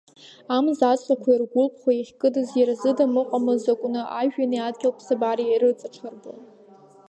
Амза, 0.55 0.87
аҵлақәа 0.91 1.29
иргәылԥхо 1.31 1.89
иахькыдыз, 1.93 2.49
иара 2.59 2.73
здам 2.81 3.13
ыҟамыз 3.21 3.63
акәны, 3.73 4.01
ажәҩани 4.19 4.63
Адгьыл 4.67 4.93
ԥсабареи 4.97 5.51
ирыҵаҽырбон. 5.51 6.39